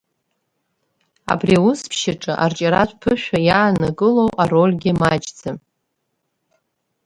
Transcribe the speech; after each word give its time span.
Абри 1.31 1.53
аус 1.59 1.81
ԥшьаҿы 1.91 2.33
арҿиаратә 2.45 2.95
ԥышәа 3.01 3.39
иааннакылоу 3.47 4.29
арольгьы 4.43 4.91
маҷӡам. 4.99 5.57